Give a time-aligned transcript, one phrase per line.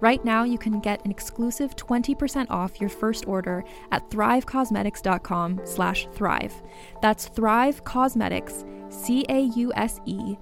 [0.00, 3.62] Right now, you can get an exclusive 20% off your first order
[3.92, 6.54] at thrivecausemetics.com slash thrive.
[7.02, 10.32] That's Thrive Causemetics, C-A-U-S-E-M-E-T-I-C-S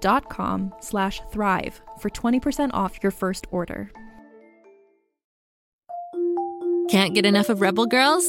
[0.00, 3.90] dot com slash thrive for 20% off your first order.
[6.88, 8.28] Can't get enough of Rebel Girls?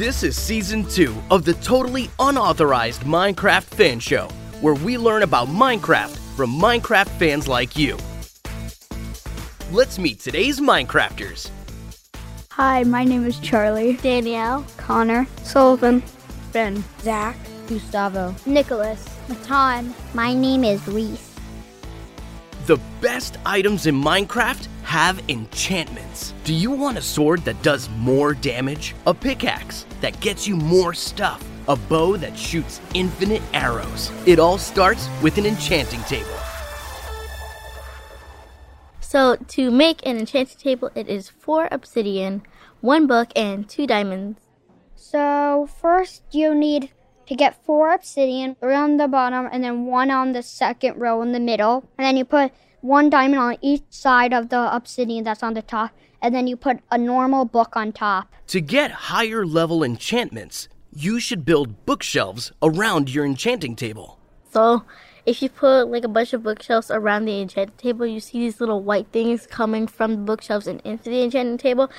[0.00, 4.28] This is season two of the totally unauthorized Minecraft fan show,
[4.62, 7.98] where we learn about Minecraft from Minecraft fans like you.
[9.70, 11.50] Let's meet today's Minecrafters.
[12.52, 13.98] Hi, my name is Charlie.
[13.98, 15.26] Danielle, Connor.
[15.42, 16.02] Sullivan.
[16.52, 16.82] Ben.
[17.02, 17.36] Zach.
[17.68, 18.34] Gustavo.
[18.46, 19.06] Nicholas.
[19.28, 19.94] Matan.
[20.14, 21.29] My name is Reese.
[22.70, 26.32] The best items in Minecraft have enchantments.
[26.44, 28.94] Do you want a sword that does more damage?
[29.08, 31.44] A pickaxe that gets you more stuff?
[31.66, 34.12] A bow that shoots infinite arrows?
[34.24, 36.38] It all starts with an enchanting table.
[39.00, 42.42] So, to make an enchanting table, it is four obsidian,
[42.80, 44.38] one book, and two diamonds.
[44.94, 46.92] So, first you need
[47.30, 51.22] to get four obsidian three on the bottom and then one on the second row
[51.22, 51.88] in the middle.
[51.96, 55.62] And then you put one diamond on each side of the obsidian that's on the
[55.62, 55.92] top.
[56.20, 58.34] And then you put a normal book on top.
[58.48, 64.18] To get higher level enchantments, you should build bookshelves around your enchanting table.
[64.50, 64.82] So,
[65.24, 68.58] if you put like a bunch of bookshelves around the enchanting table, you see these
[68.58, 71.92] little white things coming from the bookshelves and into the enchanting table.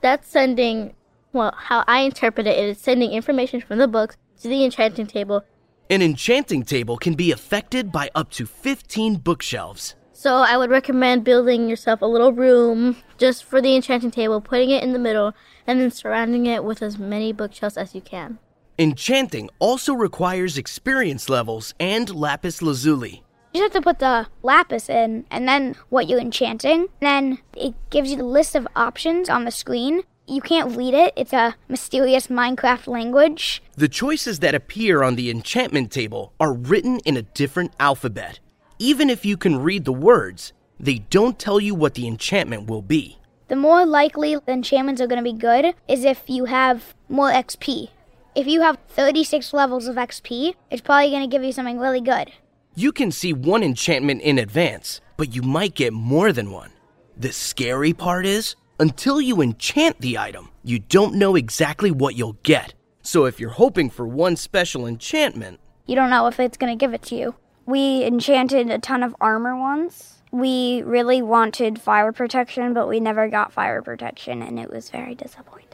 [0.00, 0.94] That's sending,
[1.32, 5.44] well, how I interpret it is sending information from the books to the enchanting table.
[5.90, 9.94] An enchanting table can be affected by up to 15 bookshelves.
[10.12, 14.70] So I would recommend building yourself a little room just for the enchanting table, putting
[14.70, 15.34] it in the middle,
[15.66, 18.38] and then surrounding it with as many bookshelves as you can.
[18.78, 23.22] Enchanting also requires experience levels and lapis lazuli.
[23.52, 26.86] You just have to put the lapis in and then what you're enchanting.
[27.00, 30.02] Then it gives you the list of options on the screen.
[30.26, 33.60] You can't read it, it's a mysterious Minecraft language.
[33.76, 38.38] The choices that appear on the enchantment table are written in a different alphabet.
[38.78, 42.82] Even if you can read the words, they don't tell you what the enchantment will
[42.82, 43.18] be.
[43.48, 47.30] The more likely the enchantments are going to be good is if you have more
[47.30, 47.88] XP.
[48.36, 52.00] If you have 36 levels of XP, it's probably going to give you something really
[52.00, 52.32] good.
[52.76, 56.70] You can see one enchantment in advance, but you might get more than one.
[57.16, 62.38] The scary part is, until you enchant the item, you don't know exactly what you'll
[62.42, 62.74] get.
[63.02, 66.80] So if you're hoping for one special enchantment, you don't know if it's going to
[66.80, 67.34] give it to you.
[67.66, 70.22] We enchanted a ton of armor once.
[70.30, 75.14] We really wanted fire protection, but we never got fire protection, and it was very
[75.14, 75.68] disappointing.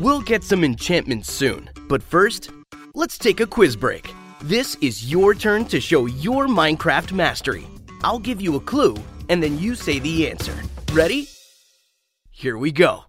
[0.00, 2.50] We'll get some enchantments soon, but first,
[2.94, 4.12] let's take a quiz break.
[4.42, 7.66] This is your turn to show your Minecraft mastery.
[8.04, 8.94] I'll give you a clue,
[9.28, 10.54] and then you say the answer.
[10.92, 11.28] Ready?
[12.30, 13.04] Here we go.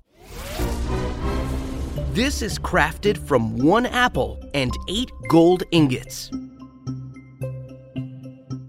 [2.12, 6.30] This is crafted from one apple and eight gold ingots.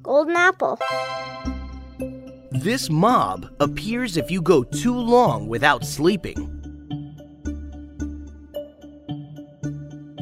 [0.02, 0.79] Golden apple.
[2.52, 6.37] This mob appears if you go too long without sleeping.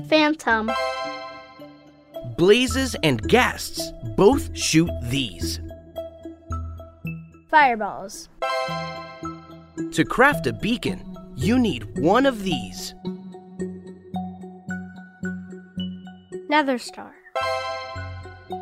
[0.08, 0.70] Phantom.
[2.36, 5.60] Blazes and Ghasts both shoot these.
[7.48, 8.28] Fireballs.
[9.92, 12.94] To craft a beacon, you need one of these.
[16.50, 17.14] Nether star.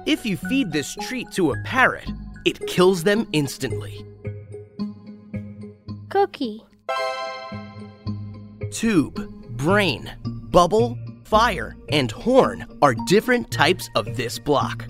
[0.07, 2.09] If you feed this treat to a parrot,
[2.45, 4.07] it kills them instantly.
[6.09, 6.63] Cookie.
[8.71, 9.17] Tube,
[9.57, 10.13] brain,
[10.51, 14.87] bubble, fire, and horn are different types of this block.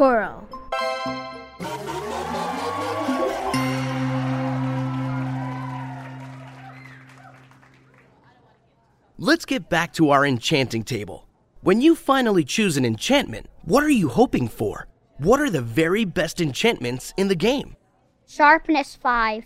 [0.00, 0.48] Coral.
[9.18, 11.26] Let's get back to our enchanting table.
[11.60, 14.88] When you finally choose an enchantment, what are you hoping for?
[15.18, 17.76] What are the very best enchantments in the game?
[18.26, 19.44] Sharpness 5.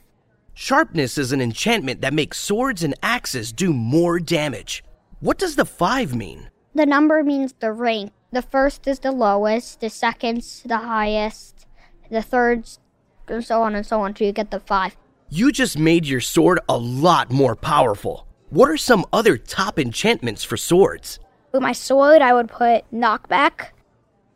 [0.52, 4.84] Sharpness is an enchantment that makes swords and axes do more damage.
[5.18, 6.48] What does the 5 mean?
[6.76, 8.12] The number means the rank.
[8.34, 11.68] The first is the lowest, the second's the highest,
[12.10, 12.80] the third's,
[13.28, 14.96] and so on and so on till you get the 5.
[15.30, 18.26] You just made your sword a lot more powerful.
[18.50, 21.20] What are some other top enchantments for swords?
[21.52, 23.68] With my sword, I would put knockback.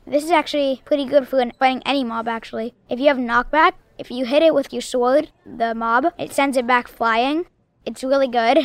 [0.06, 2.74] This is actually pretty good for fighting any mob, actually.
[2.88, 6.56] If you have knockback, if you hit it with your sword, the mob, it sends
[6.56, 7.46] it back flying.
[7.84, 8.60] It's really good.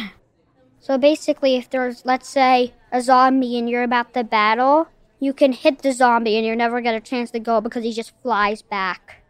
[0.79, 4.89] So basically, if there's, let's say, a zombie and you're about to battle,
[5.23, 7.93] you can hit the zombie and you'll never get a chance to go because he
[7.93, 9.23] just flies back.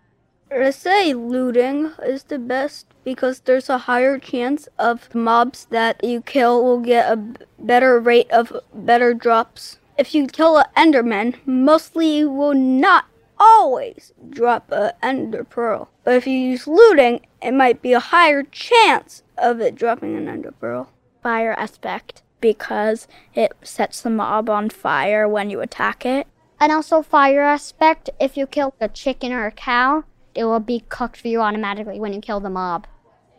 [0.50, 6.22] Let's say looting is the best because there's a higher chance of mobs that you
[6.22, 7.18] kill will get a
[7.60, 9.80] better rate of better drops.
[9.98, 13.06] If you kill an enderman, mostly you will not
[13.40, 15.90] always drop a ender pearl.
[16.04, 20.28] But if you use looting, it might be a higher chance of it dropping an
[20.28, 20.90] ender pearl.
[21.22, 22.22] Fire aspect.
[22.44, 26.28] Because it sets the mob on fire when you attack it.
[26.60, 30.04] And also, fire aspect if you kill a chicken or a cow,
[30.36, 32.86] it will be cooked for you automatically when you kill the mob.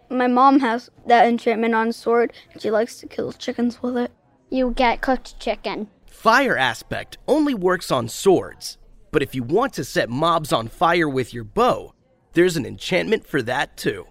[0.08, 2.32] My mom has that enchantment on sword.
[2.58, 4.10] She likes to kill chickens with it.
[4.48, 5.88] You get cooked chicken.
[6.06, 8.78] Fire aspect only works on swords,
[9.10, 11.92] but if you want to set mobs on fire with your bow,
[12.32, 14.06] there's an enchantment for that too.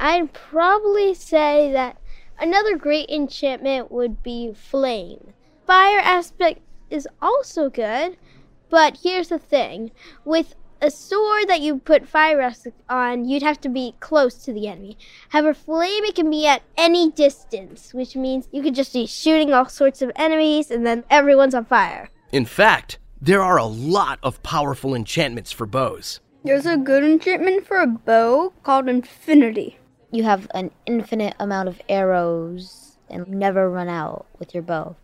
[0.00, 2.01] I'd probably say that
[2.42, 5.32] another great enchantment would be flame.
[5.64, 6.60] Fire aspect
[6.90, 8.16] is also good,
[8.68, 9.92] but here's the thing.
[10.24, 14.52] With a sword that you put fire aspect on, you'd have to be close to
[14.52, 14.98] the enemy.
[15.28, 19.54] However, flame it can be at any distance, which means you could just be shooting
[19.54, 22.10] all sorts of enemies and then everyone's on fire.
[22.32, 26.18] In fact, there are a lot of powerful enchantments for bows.
[26.42, 29.78] There's a good enchantment for a bow called Infinity.
[30.12, 34.96] You have an infinite amount of arrows and never run out with your bow.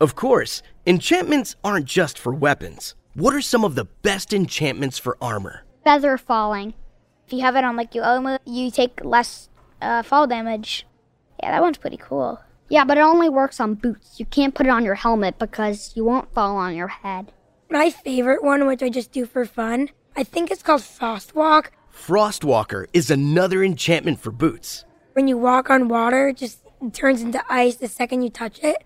[0.00, 2.94] Of course, enchantments aren't just for weapons.
[3.14, 5.64] What are some of the best enchantments for armor?
[5.82, 6.74] Feather falling.
[7.26, 9.48] If you have it on like your armor, you take less
[9.80, 10.86] uh, fall damage.
[11.42, 12.38] Yeah, that one's pretty cool.
[12.68, 14.20] Yeah, but it only works on boots.
[14.20, 17.32] You can't put it on your helmet because you won't fall on your head.
[17.70, 21.68] My favorite one, which I just do for fun, I think it's called Frostwalk.
[21.98, 24.84] Frostwalker is another enchantment for boots.
[25.12, 26.62] When you walk on water, it just
[26.92, 28.82] turns into ice the second you touch it.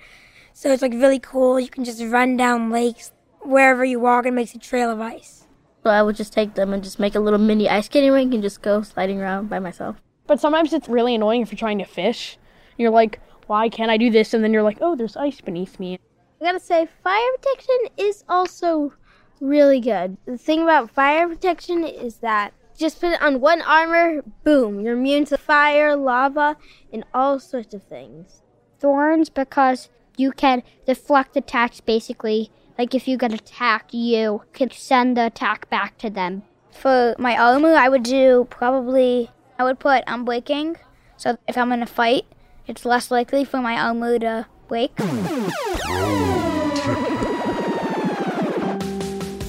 [0.54, 1.61] So it's like really cool.
[1.61, 5.47] You can just run down lakes wherever you walk and makes a trail of ice.
[5.85, 8.35] So I would just take them and just make a little mini ice skating rink
[8.35, 9.97] and just go sliding around by myself.
[10.26, 12.38] But sometimes it's really annoying if you're trying to fish.
[12.76, 14.35] You're like, why can't I do this?
[14.35, 15.99] And then you're like, oh, there's ice beneath me.
[16.40, 18.95] I gotta say, fire protection is also
[19.40, 20.16] really good.
[20.25, 24.95] The thing about fire protection is that just put it on one armor, boom, you're
[24.95, 26.57] immune to fire, lava,
[26.93, 28.43] and all sorts of things.
[28.79, 32.50] Thorns because you can deflect attacks basically.
[32.79, 36.43] Like if you get attacked, you can send the attack back to them.
[36.71, 40.76] For my armor, I would do probably, I would put unbreaking.
[41.17, 42.25] So if I'm in a fight,
[42.67, 44.97] it's less likely for my armor to break.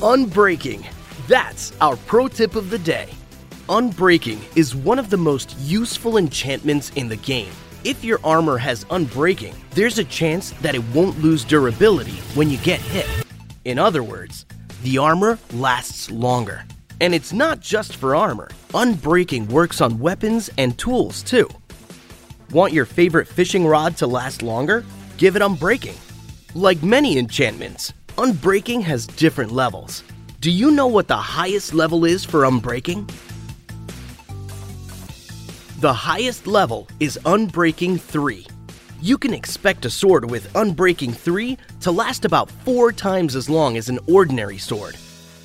[0.01, 0.85] Unbreaking.
[1.27, 3.09] That's our pro tip of the day.
[3.69, 7.51] Unbreaking is one of the most useful enchantments in the game.
[7.85, 12.57] If your armor has Unbreaking, there's a chance that it won't lose durability when you
[12.57, 13.07] get hit.
[13.63, 14.45] In other words,
[14.83, 16.65] the armor lasts longer.
[16.99, 21.49] And it's not just for armor, Unbreaking works on weapons and tools too.
[22.51, 24.83] Want your favorite fishing rod to last longer?
[25.17, 25.97] Give it Unbreaking.
[26.53, 30.03] Like many enchantments, Unbreaking has different levels.
[30.43, 33.09] Do you know what the highest level is for Unbreaking?
[35.79, 38.45] The highest level is Unbreaking 3.
[39.01, 43.77] You can expect a sword with Unbreaking 3 to last about four times as long
[43.77, 44.97] as an ordinary sword.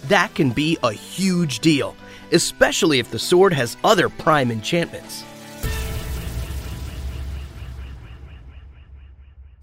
[0.08, 1.94] That can be a huge deal,
[2.32, 5.22] especially if the sword has other prime enchantments.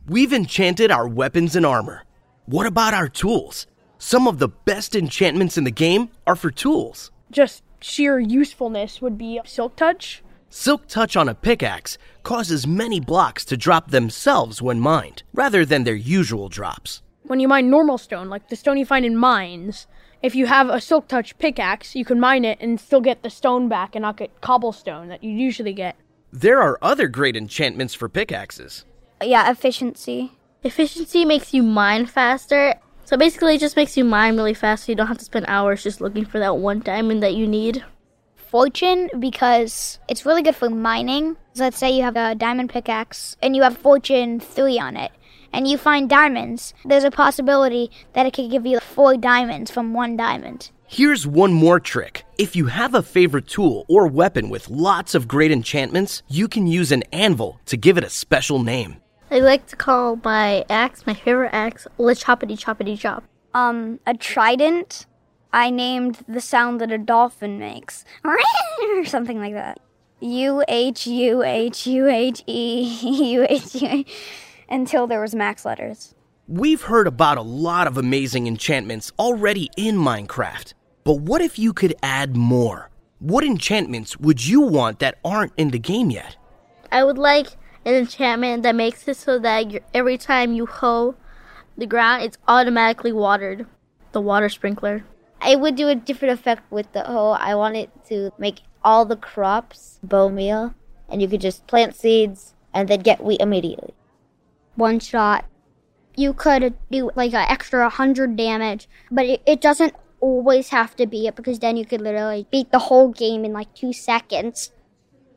[0.08, 2.06] We've enchanted our weapons and armor.
[2.46, 3.68] What about our tools?
[4.08, 7.10] Some of the best enchantments in the game are for tools.
[7.32, 10.22] Just sheer usefulness would be Silk Touch.
[10.48, 15.86] Silk Touch on a pickaxe causes many blocks to drop themselves when mined, rather than
[15.86, 17.02] their usual drops.
[17.24, 19.88] When you mine normal stone, like the stone you find in mines,
[20.22, 23.32] if you have a Silk Touch pickaxe, you can mine it and still get the
[23.32, 25.96] stone back and not get cobblestone that you usually get.
[26.32, 28.86] There are other great enchantments for pickaxes.
[29.24, 30.34] Yeah, efficiency.
[30.64, 32.76] Efficiency makes you mine faster.
[33.06, 35.46] So basically, it just makes you mine really fast so you don't have to spend
[35.48, 37.84] hours just looking for that one diamond that you need.
[38.36, 41.38] Fortune, because it's really good for mining.
[41.54, 45.12] So let's say you have a diamond pickaxe and you have Fortune 3 on it,
[45.54, 46.74] and you find diamonds.
[46.84, 50.72] There's a possibility that it could give you four diamonds from one diamond.
[50.88, 52.24] Here's one more trick.
[52.40, 56.66] If you have a favorite tool or weapon with lots of great enchantments, you can
[56.66, 58.98] use an anvil to give it a special name.
[59.32, 63.24] I like to call my axe, my favorite axe, Let's Choppity Choppity Chop.
[63.54, 65.06] Um, a trident.
[65.52, 69.80] I named the sound that a dolphin makes, or something like that.
[70.20, 72.84] U H U H U H E
[73.32, 74.06] U H U
[74.70, 76.14] until there was max letters.
[76.48, 81.74] We've heard about a lot of amazing enchantments already in Minecraft, but what if you
[81.74, 82.90] could add more?
[83.20, 86.36] What enchantments would you want that aren't in the game yet?
[86.92, 87.48] I would like
[87.86, 91.16] an enchantment that makes it so that every time you hoe
[91.78, 93.66] the ground, it's automatically watered.
[94.12, 95.04] The water sprinkler.
[95.42, 97.32] I would do a different effect with the hoe.
[97.32, 100.74] I want it to make all the crops bone meal,
[101.10, 103.94] and you could just plant seeds and then get wheat immediately.
[104.76, 105.46] One shot.
[106.16, 111.06] You could do like an extra 100 damage, but it, it doesn't always have to
[111.06, 114.72] be it because then you could literally beat the whole game in like two seconds.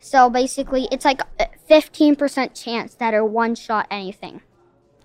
[0.01, 4.43] So basically, it's like a 15% chance that it one shot anything.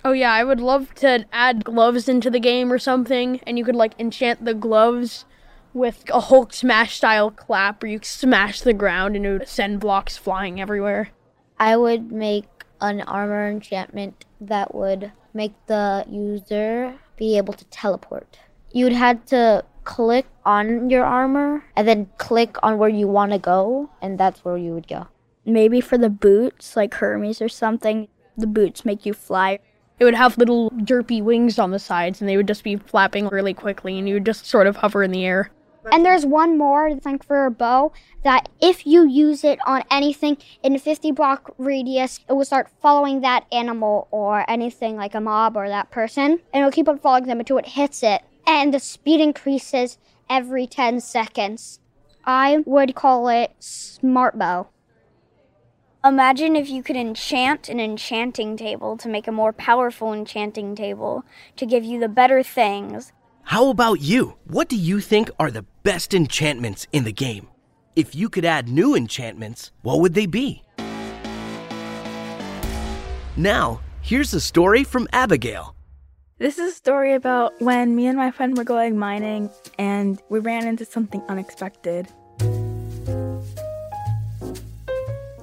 [0.05, 3.63] Oh yeah, I would love to add gloves into the game or something, and you
[3.63, 5.25] could like enchant the gloves
[5.73, 9.79] with a Hulk smash style clap where you smash the ground and it would send
[9.79, 11.09] blocks flying everywhere.
[11.57, 12.45] I would make
[12.81, 18.37] an armor enchantment that would make the user be able to teleport.
[18.71, 23.39] You'd have to click on your armor and then click on where you want to
[23.39, 25.07] go, and that's where you would go.
[25.45, 29.59] Maybe for the boots, like Hermes or something, the boots make you fly.
[29.99, 33.27] It would have little derpy wings on the sides, and they would just be flapping
[33.27, 35.51] really quickly, and you would just sort of hover in the air.
[35.91, 37.91] And there's one more thing for a bow
[38.23, 42.69] that if you use it on anything in a 50 block radius, it will start
[42.81, 46.99] following that animal or anything like a mob or that person, and it'll keep on
[46.99, 48.23] following them until it hits it.
[48.45, 49.97] And the speed increases
[50.29, 51.79] every 10 seconds.
[52.25, 54.67] I would call it Smart Bow.
[56.05, 61.23] Imagine if you could enchant an enchanting table to make a more powerful enchanting table
[61.55, 63.13] to give you the better things.
[63.43, 64.35] How about you?
[64.45, 67.47] What do you think are the best enchantments in the game?
[67.95, 70.63] If you could add new enchantments, what would they be?
[73.37, 75.75] Now, here's a story from Abigail.
[76.39, 80.39] This is a story about when me and my friend were going mining and we
[80.39, 82.07] ran into something unexpected.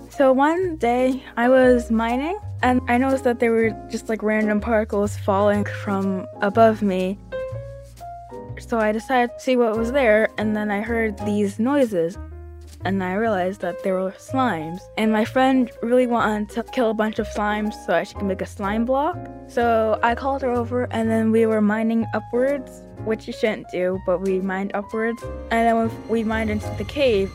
[0.09, 4.61] So one day I was mining and I noticed that there were just like random
[4.61, 7.17] particles falling from above me.
[8.59, 12.19] So I decided to see what was there and then I heard these noises
[12.85, 14.81] and I realized that there were slimes.
[14.97, 18.25] And my friend really wanted to kill a bunch of slimes so that she could
[18.25, 19.19] make a slime block.
[19.49, 24.01] So I called her over and then we were mining upwards, which you shouldn't do,
[24.07, 25.23] but we mined upwards.
[25.51, 27.31] And then we mined into the cave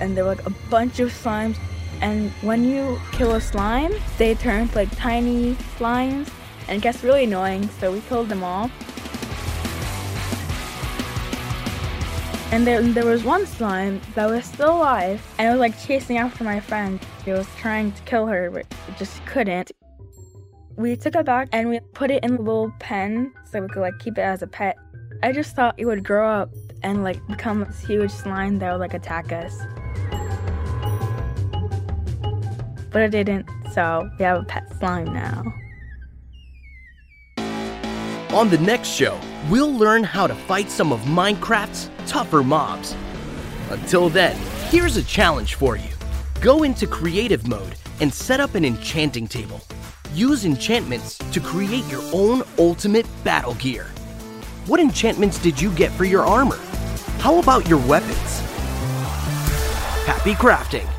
[0.00, 1.56] and there were like a bunch of slimes.
[2.00, 6.28] And when you kill a slime, they turn like tiny slimes
[6.68, 8.70] and it gets really annoying, so we killed them all.
[12.52, 16.18] And there, there was one slime that was still alive, and it was like chasing
[16.18, 17.00] after my friend.
[17.26, 19.72] It was trying to kill her, but it just couldn't.
[20.76, 23.80] We took it back and we put it in a little pen so we could
[23.80, 24.76] like keep it as a pet.
[25.22, 26.50] I just thought it would grow up
[26.82, 29.58] and like become this huge slime that would like attack us.
[32.92, 35.42] but it didn't, so we have a pet slime now.
[38.36, 39.18] On the next show,
[39.48, 42.94] we'll learn how to fight some of Minecraft's tougher mobs.
[43.70, 44.36] Until then,
[44.68, 45.88] here's a challenge for you.
[46.40, 49.60] Go into creative mode and set up an enchanting table.
[50.14, 53.84] Use enchantments to create your own ultimate battle gear.
[54.66, 56.58] What enchantments did you get for your armor?
[57.18, 58.40] How about your weapons?
[60.04, 60.91] Happy crafting!